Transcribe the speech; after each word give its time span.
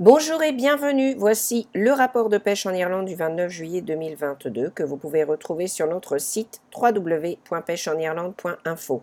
Bonjour 0.00 0.42
et 0.42 0.50
bienvenue. 0.50 1.14
Voici 1.16 1.68
le 1.72 1.92
rapport 1.92 2.28
de 2.28 2.36
pêche 2.36 2.66
en 2.66 2.74
Irlande 2.74 3.06
du 3.06 3.14
29 3.14 3.48
juillet 3.48 3.80
2022 3.80 4.70
que 4.70 4.82
vous 4.82 4.96
pouvez 4.96 5.22
retrouver 5.22 5.68
sur 5.68 5.86
notre 5.86 6.18
site 6.18 6.60
www.pêcheenirlande.info. 6.76 9.02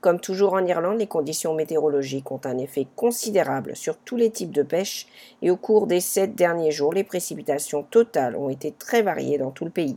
Comme 0.00 0.18
toujours 0.18 0.54
en 0.54 0.66
Irlande, 0.66 0.98
les 0.98 1.06
conditions 1.06 1.54
météorologiques 1.54 2.32
ont 2.32 2.40
un 2.44 2.58
effet 2.58 2.88
considérable 2.96 3.76
sur 3.76 3.98
tous 3.98 4.16
les 4.16 4.30
types 4.30 4.50
de 4.50 4.64
pêche 4.64 5.06
et 5.42 5.50
au 5.52 5.56
cours 5.56 5.86
des 5.86 6.00
sept 6.00 6.34
derniers 6.34 6.72
jours, 6.72 6.92
les 6.92 7.04
précipitations 7.04 7.84
totales 7.84 8.34
ont 8.34 8.48
été 8.48 8.72
très 8.72 9.02
variées 9.02 9.38
dans 9.38 9.52
tout 9.52 9.64
le 9.64 9.70
pays. 9.70 9.96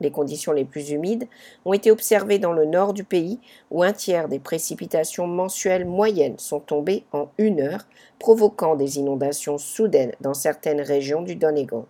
Les 0.00 0.10
conditions 0.10 0.52
les 0.52 0.64
plus 0.64 0.90
humides 0.90 1.28
ont 1.64 1.74
été 1.74 1.90
observées 1.90 2.38
dans 2.38 2.52
le 2.52 2.64
nord 2.64 2.94
du 2.94 3.04
pays, 3.04 3.38
où 3.70 3.82
un 3.82 3.92
tiers 3.92 4.28
des 4.28 4.38
précipitations 4.38 5.26
mensuelles 5.26 5.84
moyennes 5.84 6.38
sont 6.38 6.60
tombées 6.60 7.04
en 7.12 7.28
une 7.38 7.60
heure, 7.60 7.86
provoquant 8.18 8.76
des 8.76 8.98
inondations 8.98 9.58
soudaines 9.58 10.12
dans 10.20 10.34
certaines 10.34 10.80
régions 10.80 11.22
du 11.22 11.36
Donegal. 11.36 11.82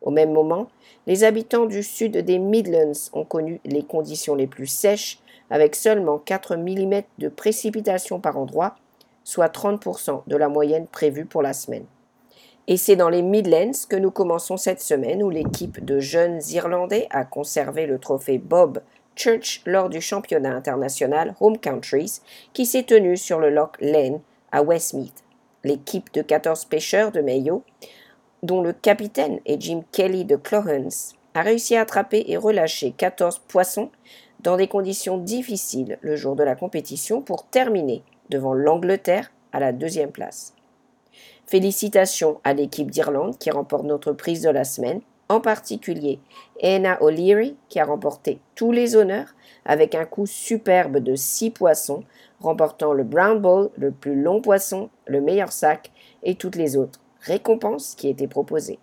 Au 0.00 0.10
même 0.10 0.32
moment, 0.32 0.68
les 1.06 1.24
habitants 1.24 1.66
du 1.66 1.82
sud 1.82 2.16
des 2.16 2.38
Midlands 2.38 2.92
ont 3.12 3.24
connu 3.24 3.60
les 3.64 3.82
conditions 3.82 4.34
les 4.34 4.46
plus 4.46 4.66
sèches, 4.66 5.18
avec 5.50 5.74
seulement 5.74 6.18
4 6.18 6.56
mm 6.56 7.02
de 7.18 7.28
précipitations 7.28 8.20
par 8.20 8.38
endroit, 8.38 8.76
soit 9.24 9.52
30% 9.52 10.22
de 10.26 10.36
la 10.36 10.48
moyenne 10.48 10.86
prévue 10.86 11.24
pour 11.24 11.42
la 11.42 11.52
semaine. 11.52 11.86
Et 12.68 12.76
c'est 12.76 12.96
dans 12.96 13.08
les 13.08 13.22
Midlands 13.22 13.86
que 13.88 13.94
nous 13.94 14.10
commençons 14.10 14.56
cette 14.56 14.80
semaine 14.80 15.22
où 15.22 15.30
l'équipe 15.30 15.84
de 15.84 16.00
jeunes 16.00 16.40
Irlandais 16.50 17.06
a 17.10 17.24
conservé 17.24 17.86
le 17.86 18.00
trophée 18.00 18.38
Bob 18.38 18.80
Church 19.14 19.62
lors 19.66 19.88
du 19.88 20.00
championnat 20.00 20.52
international 20.52 21.36
Home 21.40 21.58
Countries 21.58 22.20
qui 22.52 22.66
s'est 22.66 22.82
tenu 22.82 23.16
sur 23.16 23.38
le 23.38 23.50
loch 23.50 23.76
Lane 23.80 24.20
à 24.50 24.62
Westmeath. 24.62 25.22
L'équipe 25.62 26.12
de 26.12 26.22
14 26.22 26.64
pêcheurs 26.64 27.12
de 27.12 27.20
Mayo, 27.20 27.62
dont 28.42 28.62
le 28.62 28.72
capitaine 28.72 29.38
est 29.46 29.60
Jim 29.60 29.82
Kelly 29.92 30.24
de 30.24 30.34
Clohans, 30.34 31.14
a 31.34 31.42
réussi 31.42 31.76
à 31.76 31.82
attraper 31.82 32.24
et 32.26 32.36
relâcher 32.36 32.92
14 32.96 33.42
poissons 33.46 33.90
dans 34.40 34.56
des 34.56 34.68
conditions 34.68 35.18
difficiles 35.18 35.98
le 36.00 36.16
jour 36.16 36.34
de 36.34 36.42
la 36.42 36.56
compétition 36.56 37.22
pour 37.22 37.46
terminer 37.46 38.02
devant 38.28 38.54
l'Angleterre 38.54 39.30
à 39.52 39.60
la 39.60 39.72
deuxième 39.72 40.10
place. 40.10 40.55
Félicitations 41.46 42.40
à 42.42 42.54
l'équipe 42.54 42.90
d'Irlande 42.90 43.38
qui 43.38 43.50
remporte 43.50 43.84
notre 43.84 44.10
prise 44.12 44.42
de 44.42 44.50
la 44.50 44.64
semaine, 44.64 45.00
en 45.28 45.40
particulier 45.40 46.18
Anna 46.60 47.00
O'Leary 47.00 47.56
qui 47.68 47.78
a 47.78 47.84
remporté 47.84 48.40
tous 48.56 48.72
les 48.72 48.96
honneurs 48.96 49.34
avec 49.64 49.94
un 49.94 50.04
coup 50.04 50.26
superbe 50.26 50.98
de 50.98 51.14
6 51.14 51.50
poissons, 51.50 52.02
remportant 52.40 52.92
le 52.92 53.04
Brown 53.04 53.38
Bowl, 53.38 53.70
le 53.76 53.92
plus 53.92 54.20
long 54.20 54.40
poisson, 54.40 54.90
le 55.06 55.20
meilleur 55.20 55.52
sac 55.52 55.92
et 56.24 56.34
toutes 56.34 56.56
les 56.56 56.76
autres 56.76 57.00
récompenses 57.20 57.94
qui 57.94 58.08
étaient 58.08 58.26
proposées. 58.26 58.80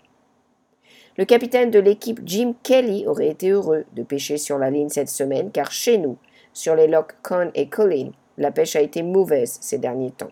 Le 1.17 1.25
capitaine 1.25 1.69
de 1.69 1.79
l'équipe 1.79 2.21
Jim 2.25 2.53
Kelly 2.63 3.05
aurait 3.07 3.27
été 3.27 3.49
heureux 3.49 3.83
de 3.93 4.03
pêcher 4.03 4.37
sur 4.37 4.57
la 4.57 4.71
ligne 4.71 4.89
cette 4.89 5.09
semaine 5.09 5.51
car 5.51 5.71
chez 5.71 5.97
nous, 5.97 6.17
sur 6.53 6.75
les 6.75 6.87
lochs 6.87 7.15
Con 7.23 7.51
et 7.55 7.67
Colleen, 7.67 8.13
la 8.37 8.51
pêche 8.51 8.77
a 8.77 8.81
été 8.81 9.03
mauvaise 9.03 9.57
ces 9.59 9.77
derniers 9.77 10.11
temps. 10.11 10.31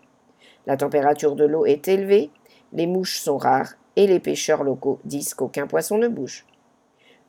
La 0.66 0.76
température 0.76 1.34
de 1.34 1.44
l'eau 1.44 1.66
est 1.66 1.88
élevée, 1.88 2.30
les 2.72 2.86
mouches 2.86 3.20
sont 3.20 3.36
rares 3.36 3.74
et 3.96 4.06
les 4.06 4.20
pêcheurs 4.20 4.62
locaux 4.62 5.00
disent 5.04 5.34
qu'aucun 5.34 5.66
poisson 5.66 5.98
ne 5.98 6.08
bouge. 6.08 6.46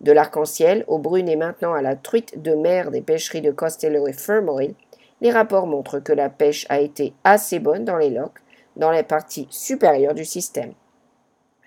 De 0.02 0.12
l'arc-en-ciel 0.12 0.84
aux 0.88 1.00
brunes 1.00 1.30
et 1.30 1.36
maintenant 1.36 1.74
à 1.74 1.82
la 1.82 1.96
truite 1.96 2.42
de 2.42 2.54
mer 2.54 2.92
des 2.92 3.02
pêcheries 3.02 3.42
de 3.42 3.52
Costello 3.52 4.08
et 4.08 4.14
Fermoil, 4.14 4.74
les 5.22 5.32
rapports 5.32 5.68
montrent 5.68 6.00
que 6.00 6.14
la 6.14 6.30
pêche 6.30 6.66
a 6.70 6.80
été 6.80 7.14
assez 7.24 7.60
bonne 7.60 7.86
dans 7.86 7.98
les 7.98 8.10
lochs, 8.10 8.44
dans 8.76 8.92
les 8.92 9.04
parties 9.04 9.48
supérieures 9.50 10.14
du 10.14 10.26
système. 10.26 10.74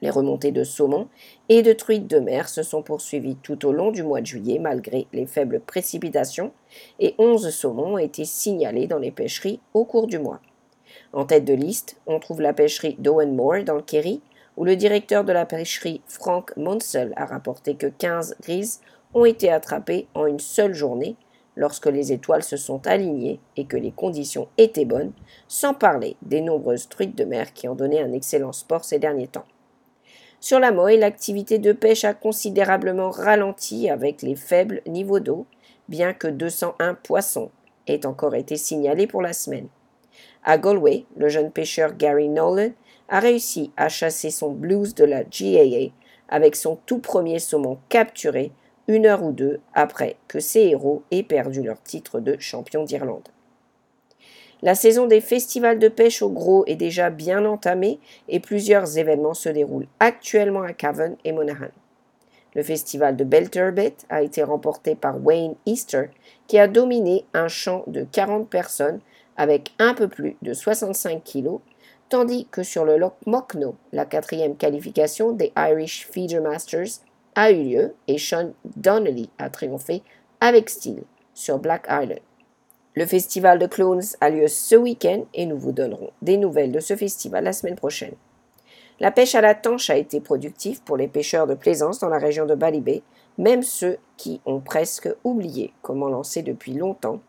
Les 0.03 0.11
remontées 0.11 0.53
de 0.53 0.63
saumon 0.63 1.09
et 1.49 1.63
de 1.63 1.73
truites 1.73 2.07
de 2.07 2.19
mer 2.19 2.49
se 2.49 2.63
sont 2.63 2.83
poursuivies 2.83 3.37
tout 3.37 3.65
au 3.65 3.73
long 3.73 3.91
du 3.91 4.03
mois 4.03 4.21
de 4.21 4.27
juillet 4.27 4.59
malgré 4.59 5.07
les 5.13 5.27
faibles 5.27 5.61
précipitations 5.61 6.53
et 7.01 7.15
11 7.19 7.49
saumons 7.49 7.95
ont 7.95 7.99
été 7.99 8.27
signalés 8.27 8.87
dans 8.87 8.99
les 8.99 9.11
pêcheries 9.11 9.61
au 9.73 9.85
cours 9.85 10.07
du 10.07 10.19
mois. 10.19 10.41
En 11.13 11.25
tête 11.25 11.45
de 11.45 11.55
liste, 11.55 11.97
on 12.07 12.21
trouve 12.21 12.41
la 12.41 12.53
pêcherie 12.53 12.97
d'Owen 12.99 13.35
Moore 13.35 13.65
dans 13.65 13.75
le 13.75 13.83
Kerry, 13.83 14.21
où 14.57 14.65
le 14.65 14.77
directeur 14.77 15.25
de 15.25 15.33
la 15.33 15.47
pêcherie 15.47 16.01
Frank 16.07 16.57
Monsell 16.57 17.13
a 17.17 17.27
rapporté 17.27 17.75
que 17.75 17.87
15 17.87 18.37
grises 18.43 18.81
ont 19.15 19.25
été 19.25 19.51
attrapées 19.51 20.07
en 20.15 20.27
une 20.27 20.41
seule 20.41 20.75
journée 20.75 21.17
lorsque 21.57 21.87
les 21.87 22.13
étoiles 22.13 22.43
se 22.43 22.57
sont 22.57 22.87
alignées 22.87 23.41
et 23.57 23.65
que 23.65 23.77
les 23.77 23.91
conditions 23.91 24.49
étaient 24.59 24.85
bonnes, 24.85 25.13
sans 25.49 25.75
parler 25.75 26.17
des 26.23 26.43
nombreuses 26.43 26.89
truites 26.89 27.17
de 27.17 27.25
mer 27.25 27.53
qui 27.55 27.67
ont 27.69 27.75
donné 27.75 28.01
un 28.01 28.13
excellent 28.13 28.53
sport 28.53 28.85
ces 28.85 28.99
derniers 28.99 29.29
temps. 29.29 29.47
Sur 30.39 30.61
la 30.61 30.71
Moille, 30.71 30.99
l'activité 30.99 31.59
de 31.59 31.73
pêche 31.73 32.05
a 32.05 32.15
considérablement 32.15 33.11
ralenti 33.11 33.89
avec 33.89 34.21
les 34.21 34.37
faibles 34.37 34.83
niveaux 34.87 35.19
d'eau, 35.19 35.47
bien 35.89 36.13
que 36.13 36.29
201 36.29 36.95
poissons 36.95 37.51
aient 37.87 38.07
encore 38.07 38.35
été 38.35 38.57
signalés 38.57 39.07
pour 39.07 39.23
la 39.23 39.33
semaine. 39.33 39.69
À 40.49 40.59
Galway, 40.59 41.07
le 41.17 41.29
jeune 41.29 41.51
pêcheur 41.51 41.97
Gary 41.97 42.29
Nolan 42.29 42.71
a 43.09 43.19
réussi 43.19 43.73
à 43.77 43.89
chasser 43.89 44.31
son 44.31 44.53
blues 44.53 44.95
de 44.95 45.05
la 45.05 45.25
GAA 45.25 45.93
avec 46.29 46.55
son 46.55 46.79
tout 46.87 47.01
premier 47.01 47.41
saumon 47.41 47.79
capturé 47.89 48.53
une 48.87 49.07
heure 49.07 49.25
ou 49.25 49.33
deux 49.33 49.59
après 49.75 50.15
que 50.29 50.39
ses 50.39 50.61
héros 50.61 51.03
aient 51.11 51.25
perdu 51.25 51.63
leur 51.63 51.83
titre 51.83 52.21
de 52.21 52.37
champion 52.39 52.85
d'Irlande. 52.85 53.29
La 54.63 54.77
saison 54.77 55.07
des 55.07 55.21
festivals 55.21 55.81
de 55.81 55.89
pêche 55.89 56.23
au 56.23 56.31
gros 56.31 56.65
est 56.67 56.77
déjà 56.77 57.11
bien 57.11 57.45
entamée 57.45 57.99
et 58.29 58.39
plusieurs 58.39 58.99
événements 58.99 59.35
se 59.35 59.49
déroulent 59.49 59.89
actuellement 59.99 60.63
à 60.63 60.73
Cavan 60.73 61.17
et 61.25 61.33
Monaghan. 61.33 61.73
Le 62.55 62.63
festival 62.63 63.17
de 63.17 63.25
Belturbet 63.25 63.97
a 64.09 64.23
été 64.23 64.45
remporté 64.45 64.95
par 64.95 65.23
Wayne 65.23 65.57
Easter 65.67 66.05
qui 66.47 66.59
a 66.59 66.69
dominé 66.69 67.27
un 67.35 67.49
champ 67.49 67.83
de 67.89 68.07
40 68.11 68.49
personnes 68.49 69.01
avec 69.37 69.73
un 69.79 69.95
peu 69.95 70.09
plus 70.09 70.37
de 70.43 70.53
65 70.53 71.23
kg, 71.25 71.59
tandis 72.09 72.47
que 72.51 72.63
sur 72.63 72.85
le 72.85 72.97
Loch 72.97 73.15
la 73.93 74.05
quatrième 74.05 74.57
qualification 74.57 75.33
des 75.33 75.53
Irish 75.57 76.07
Feeder 76.11 76.41
Masters 76.41 77.01
a 77.35 77.51
eu 77.51 77.63
lieu 77.63 77.95
et 78.09 78.19
Sean 78.19 78.53
Donnelly 78.77 79.31
a 79.39 79.51
triomphé 79.51 80.03
avec 80.41 80.71
style 80.71 81.03
sur 81.35 81.59
Black 81.59 81.87
Island. 81.89 82.21
Le 82.95 83.05
festival 83.05 83.59
de 83.59 83.67
clones 83.67 84.03
a 84.23 84.31
lieu 84.31 84.49
ce 84.49 84.75
week-end 84.75 85.25
et 85.35 85.45
nous 85.45 85.59
vous 85.59 85.73
donnerons 85.73 86.11
des 86.23 86.39
nouvelles 86.39 86.73
de 86.73 86.81
ce 86.81 86.97
festival 86.97 87.45
la 87.45 87.53
semaine 87.53 87.77
prochaine. 87.77 88.15
La 89.01 89.11
pêche 89.11 89.35
à 89.35 89.43
la 89.43 89.55
tanche 89.55 89.91
a 89.91 89.97
été 89.97 90.21
productive 90.21 90.83
pour 90.83 90.97
les 90.97 91.09
pêcheurs 91.09 91.47
de 91.47 91.55
plaisance 91.55 91.99
dans 91.99 92.09
la 92.09 92.17
région 92.17 92.47
de 92.47 92.55
Balibé, 92.55 93.03
même 93.37 93.63
ceux 93.63 93.99
qui 94.17 94.41
ont 94.47 94.61
presque 94.61 95.11
oublié 95.25 95.75
comment 95.83 96.09
lancer 96.09 96.41
depuis 96.41 96.73
longtemps 96.73 97.21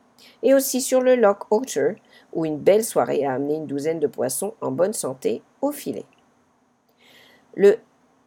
et 0.44 0.54
aussi 0.54 0.82
sur 0.82 1.02
le 1.02 1.16
Loch 1.16 1.52
Otter, 1.52 1.96
où 2.34 2.46
une 2.46 2.58
belle 2.58 2.84
soirée 2.84 3.26
a 3.26 3.34
amené 3.34 3.56
une 3.56 3.68
douzaine 3.68 4.00
de 4.00 4.08
poissons 4.08 4.54
en 4.62 4.72
bonne 4.72 4.94
santé 4.94 5.42
au 5.62 5.72
filet. 5.72 6.06
Le 7.56 7.78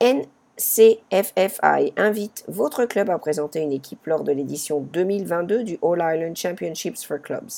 NCFFI 0.00 1.92
invite 1.96 2.44
votre 2.48 2.84
club 2.84 3.10
à 3.10 3.18
présenter 3.18 3.60
une 3.60 3.72
équipe 3.72 4.06
lors 4.06 4.24
de 4.24 4.32
l'édition 4.32 4.80
2022 4.80 5.62
du 5.62 5.78
All 5.82 5.98
Ireland 5.98 6.34
Championships 6.34 7.04
for 7.06 7.20
Clubs. 7.20 7.50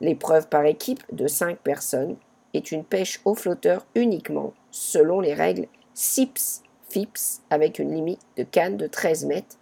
L'épreuve 0.00 0.48
par 0.48 0.64
équipe 0.64 1.02
de 1.12 1.26
5 1.26 1.58
personnes 1.58 2.16
est 2.52 2.70
une 2.72 2.84
pêche 2.84 3.20
au 3.24 3.34
flotteur 3.34 3.86
uniquement 3.94 4.52
selon 4.70 5.20
les 5.20 5.34
règles 5.34 5.66
SIPS 5.94 6.62
FIPS 6.94 7.42
avec 7.50 7.80
une 7.80 7.92
limite 7.92 8.20
de 8.36 8.44
canne 8.44 8.76
de 8.76 8.86
13 8.86 9.24
mètres. 9.26 9.56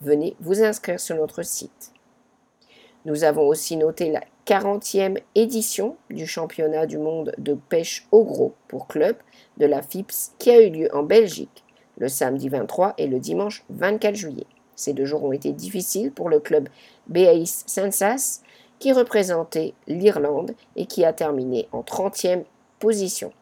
Venez 0.00 0.36
vous 0.40 0.62
inscrire 0.62 1.00
sur 1.00 1.16
notre 1.16 1.42
site. 1.42 1.92
Nous 3.06 3.22
avons 3.22 3.46
aussi 3.46 3.76
noté 3.76 4.10
la 4.10 4.20
40e 4.48 5.18
édition 5.36 5.96
du 6.10 6.26
championnat 6.26 6.86
du 6.86 6.98
monde 6.98 7.32
de 7.38 7.54
pêche 7.54 8.08
au 8.10 8.24
gros 8.24 8.54
pour 8.66 8.88
club 8.88 9.14
de 9.58 9.66
la 9.66 9.80
FIPS 9.80 10.32
qui 10.40 10.50
a 10.50 10.60
eu 10.60 10.70
lieu 10.70 10.88
en 10.92 11.04
Belgique 11.04 11.62
le 11.98 12.08
samedi 12.08 12.48
23 12.48 12.94
et 12.98 13.06
le 13.06 13.20
dimanche 13.20 13.64
24 13.70 14.16
juillet. 14.16 14.46
Ces 14.74 14.92
deux 14.92 15.04
jours 15.04 15.22
ont 15.22 15.30
été 15.30 15.52
difficiles 15.52 16.10
pour 16.10 16.28
le 16.28 16.40
club 16.40 16.68
BAIS 17.06 17.62
Sensas 17.66 18.40
qui 18.80 18.92
représentait 18.92 19.74
l'Irlande 19.86 20.56
et 20.74 20.86
qui 20.86 21.04
a 21.04 21.12
terminé 21.12 21.68
en 21.70 21.82
30e 21.82 22.42
position. 22.80 23.32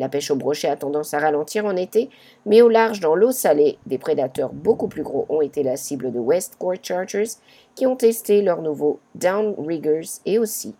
La 0.00 0.08
pêche 0.08 0.30
au 0.30 0.34
brochet 0.34 0.66
a 0.66 0.76
tendance 0.76 1.12
à 1.12 1.18
ralentir 1.18 1.66
en 1.66 1.76
été, 1.76 2.08
mais 2.46 2.62
au 2.62 2.70
large 2.70 3.00
dans 3.00 3.14
l'eau 3.14 3.32
salée, 3.32 3.76
des 3.84 3.98
prédateurs 3.98 4.50
beaucoup 4.50 4.88
plus 4.88 5.02
gros 5.02 5.26
ont 5.28 5.42
été 5.42 5.62
la 5.62 5.76
cible 5.76 6.10
de 6.10 6.18
West 6.18 6.56
Court 6.58 6.82
Chargers 6.82 7.28
qui 7.74 7.86
ont 7.86 7.96
testé 7.96 8.40
leurs 8.40 8.62
nouveaux 8.62 8.98
Downriggers 9.14 10.08
et 10.24 10.38
aussi 10.38 10.74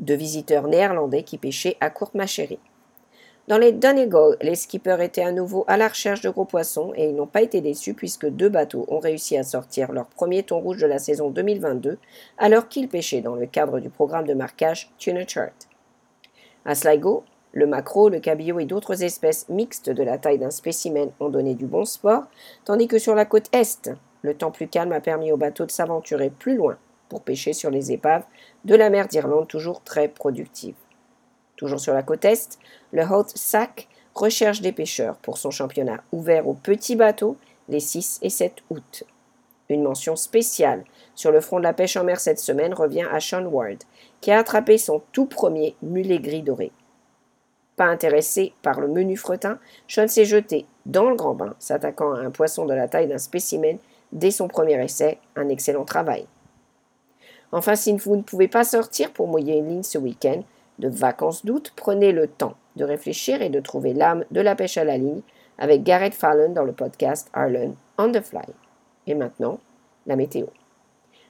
de 0.00 0.14
visiteurs 0.14 0.66
néerlandais 0.66 1.24
qui 1.24 1.36
pêchaient 1.36 1.76
à 1.80 1.90
courte 1.90 2.14
mâcherie. 2.14 2.58
Dans 3.48 3.58
les 3.58 3.72
Donegal, 3.72 4.38
les 4.40 4.54
skippers 4.54 5.02
étaient 5.02 5.22
à 5.22 5.32
nouveau 5.32 5.66
à 5.68 5.76
la 5.76 5.88
recherche 5.88 6.22
de 6.22 6.30
gros 6.30 6.46
poissons 6.46 6.94
et 6.96 7.10
ils 7.10 7.14
n'ont 7.14 7.26
pas 7.26 7.42
été 7.42 7.60
déçus 7.60 7.92
puisque 7.92 8.30
deux 8.30 8.48
bateaux 8.48 8.86
ont 8.88 8.98
réussi 8.98 9.36
à 9.36 9.42
sortir 9.42 9.92
leur 9.92 10.06
premier 10.06 10.42
ton 10.42 10.58
rouge 10.58 10.78
de 10.78 10.86
la 10.86 10.98
saison 10.98 11.28
2022 11.28 11.98
alors 12.38 12.68
qu'ils 12.68 12.88
pêchaient 12.88 13.20
dans 13.20 13.34
le 13.34 13.44
cadre 13.44 13.78
du 13.78 13.90
programme 13.90 14.26
de 14.26 14.32
marquage 14.32 14.90
Tuna 14.96 15.26
Chart. 15.26 15.52
À 16.64 16.74
Sligo, 16.74 17.24
Le 17.52 17.66
maquereau, 17.66 18.08
le 18.08 18.20
cabillaud 18.20 18.60
et 18.60 18.64
d'autres 18.66 19.02
espèces 19.02 19.48
mixtes 19.48 19.90
de 19.90 20.02
la 20.02 20.18
taille 20.18 20.38
d'un 20.38 20.50
spécimen 20.50 21.10
ont 21.18 21.30
donné 21.30 21.54
du 21.54 21.66
bon 21.66 21.84
sport, 21.84 22.24
tandis 22.64 22.88
que 22.88 22.98
sur 22.98 23.14
la 23.14 23.24
côte 23.24 23.48
est, 23.52 23.90
le 24.22 24.34
temps 24.34 24.50
plus 24.50 24.68
calme 24.68 24.92
a 24.92 25.00
permis 25.00 25.32
aux 25.32 25.36
bateaux 25.36 25.66
de 25.66 25.70
s'aventurer 25.70 26.30
plus 26.30 26.56
loin 26.56 26.76
pour 27.08 27.22
pêcher 27.22 27.52
sur 27.52 27.70
les 27.70 27.92
épaves 27.92 28.24
de 28.64 28.74
la 28.74 28.90
mer 28.90 29.08
d'Irlande 29.08 29.48
toujours 29.48 29.82
très 29.82 30.08
productive. 30.08 30.74
Toujours 31.56 31.80
sur 31.80 31.94
la 31.94 32.02
côte 32.02 32.24
est, 32.24 32.58
le 32.92 33.02
Haute 33.02 33.36
Sac 33.36 33.88
recherche 34.14 34.60
des 34.60 34.72
pêcheurs 34.72 35.16
pour 35.16 35.38
son 35.38 35.50
championnat 35.50 36.02
ouvert 36.12 36.46
aux 36.46 36.54
petits 36.54 36.96
bateaux 36.96 37.36
les 37.68 37.80
6 37.80 38.20
et 38.22 38.30
7 38.30 38.56
août. 38.70 39.04
Une 39.68 39.82
mention 39.82 40.16
spéciale 40.16 40.84
sur 41.14 41.30
le 41.30 41.40
front 41.40 41.58
de 41.58 41.64
la 41.64 41.74
pêche 41.74 41.96
en 41.96 42.04
mer 42.04 42.20
cette 42.20 42.38
semaine 42.38 42.72
revient 42.72 43.06
à 43.12 43.20
Sean 43.20 43.44
Ward, 43.44 43.78
qui 44.20 44.30
a 44.30 44.38
attrapé 44.38 44.78
son 44.78 45.02
tout 45.12 45.26
premier 45.26 45.76
mulet 45.82 46.18
gris 46.18 46.42
doré. 46.42 46.72
Pas 47.78 47.86
intéressé 47.86 48.52
par 48.60 48.80
le 48.80 48.88
menu 48.88 49.16
fretin, 49.16 49.60
Sean 49.86 50.08
s'est 50.08 50.24
jeté 50.24 50.66
dans 50.84 51.08
le 51.08 51.14
grand 51.14 51.34
bain, 51.34 51.54
s'attaquant 51.60 52.12
à 52.12 52.18
un 52.18 52.32
poisson 52.32 52.66
de 52.66 52.74
la 52.74 52.88
taille 52.88 53.06
d'un 53.06 53.18
spécimen 53.18 53.78
dès 54.10 54.32
son 54.32 54.48
premier 54.48 54.82
essai. 54.82 55.18
Un 55.36 55.48
excellent 55.48 55.84
travail. 55.84 56.26
Enfin, 57.52 57.76
si 57.76 57.96
vous 57.96 58.16
ne 58.16 58.22
pouvez 58.22 58.48
pas 58.48 58.64
sortir 58.64 59.12
pour 59.12 59.28
mouiller 59.28 59.58
une 59.58 59.68
ligne 59.68 59.82
ce 59.84 59.96
week-end 59.96 60.42
de 60.80 60.88
vacances 60.88 61.46
d'août, 61.46 61.72
prenez 61.76 62.10
le 62.10 62.26
temps 62.26 62.56
de 62.74 62.84
réfléchir 62.84 63.42
et 63.42 63.48
de 63.48 63.60
trouver 63.60 63.94
l'âme 63.94 64.24
de 64.32 64.40
la 64.40 64.56
pêche 64.56 64.76
à 64.76 64.82
la 64.82 64.98
ligne 64.98 65.22
avec 65.56 65.84
Garrett 65.84 66.14
Fallon 66.14 66.52
dans 66.52 66.64
le 66.64 66.72
podcast 66.72 67.30
Ireland 67.36 67.76
on 67.96 68.10
the 68.10 68.20
Fly. 68.20 68.42
Et 69.06 69.14
maintenant, 69.14 69.60
la 70.08 70.16
météo. 70.16 70.46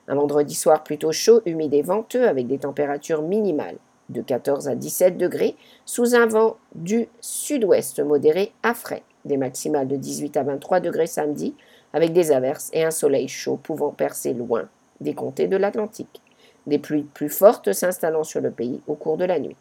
Un 0.08 0.14
vendredi 0.14 0.54
soir 0.54 0.82
plutôt 0.82 1.12
chaud, 1.12 1.42
humide 1.44 1.74
et 1.74 1.82
venteux 1.82 2.26
avec 2.26 2.46
des 2.46 2.58
températures 2.58 3.20
minimales 3.20 3.76
de 4.08 4.22
14 4.22 4.68
à 4.68 4.74
17 4.74 5.16
degrés 5.16 5.56
sous 5.84 6.14
un 6.14 6.26
vent 6.26 6.56
du 6.74 7.08
sud-ouest 7.20 8.00
modéré 8.00 8.52
à 8.62 8.74
frais, 8.74 9.02
des 9.24 9.36
maximales 9.36 9.88
de 9.88 9.96
18 9.96 10.36
à 10.36 10.42
23 10.42 10.80
degrés 10.80 11.06
samedi 11.06 11.54
avec 11.92 12.12
des 12.12 12.32
averses 12.32 12.70
et 12.72 12.84
un 12.84 12.90
soleil 12.90 13.28
chaud 13.28 13.58
pouvant 13.62 13.90
percer 13.90 14.34
loin 14.34 14.68
des 15.00 15.14
comtés 15.14 15.46
de 15.46 15.56
l'Atlantique. 15.56 16.20
Des 16.66 16.78
pluies 16.78 17.06
plus 17.14 17.30
fortes 17.30 17.72
s'installant 17.72 18.24
sur 18.24 18.40
le 18.40 18.50
pays 18.50 18.80
au 18.86 18.94
cours 18.94 19.16
de 19.16 19.24
la 19.24 19.38
nuit. 19.38 19.56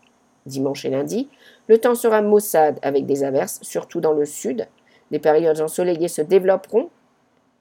Dimanche 0.46 0.86
et 0.86 0.90
lundi, 0.90 1.30
le 1.68 1.78
temps 1.78 1.96
sera 1.96 2.22
maussade 2.22 2.80
avec 2.82 3.06
des 3.06 3.24
averses, 3.24 3.60
surtout 3.62 4.02
dans 4.02 4.14
le 4.14 4.26
sud. 4.26 4.68
Des 5.12 5.20
périodes 5.20 5.62
ensoleillées 5.62 6.08
se 6.08 6.22
développeront, 6.22 6.90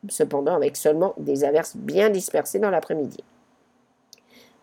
cependant 0.08 0.54
avec 0.54 0.76
seulement 0.76 1.14
des 1.18 1.44
averses 1.44 1.76
bien 1.76 2.10
dispersées 2.10 2.58
dans 2.58 2.70
l'après-midi. 2.70 3.22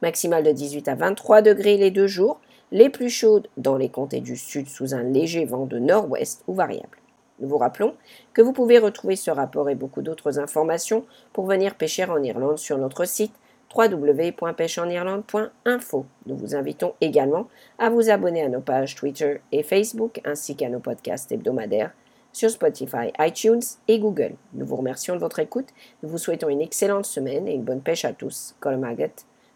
Maximale 0.04 0.44
de 0.44 0.52
18 0.52 0.90
à 0.90 0.96
23 0.96 1.42
degrés 1.42 1.78
les 1.78 1.90
deux 1.90 2.08
jours, 2.08 2.42
les 2.74 2.90
plus 2.90 3.10
chaudes 3.10 3.48
dans 3.56 3.78
les 3.78 3.88
comtés 3.88 4.20
du 4.20 4.36
sud 4.36 4.68
sous 4.68 4.94
un 4.94 5.02
léger 5.02 5.46
vent 5.46 5.66
de 5.66 5.80
nord-ouest 5.80 6.44
ou 6.46 6.54
variable. 6.54 6.98
Nous 7.40 7.48
vous 7.48 7.58
rappelons 7.58 7.96
que 8.34 8.42
vous 8.42 8.52
pouvez 8.52 8.80
retrouver 8.80 9.16
ce 9.16 9.32
rapport 9.32 9.70
et 9.70 9.76
beaucoup 9.76 10.02
d'autres 10.02 10.40
informations 10.40 11.06
pour 11.32 11.46
venir 11.46 11.76
pêcher 11.76 12.04
en 12.04 12.22
Irlande 12.22 12.58
sur 12.58 12.78
notre 12.78 13.06
site 13.06 13.32
www.pêcheenirlande.info. 13.74 16.06
Nous 16.26 16.36
vous 16.36 16.54
invitons 16.54 16.96
également 17.00 17.48
à 17.80 17.90
vous 17.90 18.10
abonner 18.10 18.44
à 18.44 18.50
nos 18.50 18.60
pages 18.60 18.96
Twitter 18.96 19.40
et 19.54 19.64
Facebook 19.64 20.20
ainsi 20.26 20.58
qu'à 20.58 20.68
nos 20.68 20.82
podcasts 20.82 21.32
hebdomadaires 21.32 21.94
sur 22.34 22.50
Spotify, 22.50 23.14
iTunes 23.20 23.64
et 23.88 24.00
Google. 24.00 24.36
Nous 24.54 24.66
vous 24.66 24.76
remercions 24.76 25.16
de 25.16 25.22
votre 25.22 25.40
écoute. 25.40 25.70
Nous 26.02 26.10
vous 26.10 26.18
souhaitons 26.18 26.50
une 26.50 26.60
excellente 26.60 27.06
semaine 27.06 27.48
et 27.48 27.54
une 27.54 27.64
bonne 27.64 27.80
pêche 27.80 28.04
à 28.04 28.12
tous. 28.12 28.54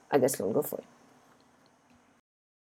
a 0.09 0.17
Gasslunga 0.17 0.63
foi. 0.63 0.79